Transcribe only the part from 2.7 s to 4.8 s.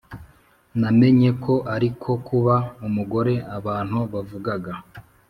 umugore abantu bavugaga,